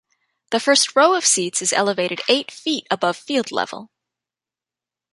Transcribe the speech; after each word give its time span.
The 0.49 0.59
first 0.59 0.95
row 0.95 1.13
of 1.13 1.27
seats 1.27 1.61
is 1.61 1.71
elevated 1.71 2.21
eight 2.27 2.49
feet 2.49 2.87
above 2.89 3.15
field 3.15 3.51
level. 3.51 3.91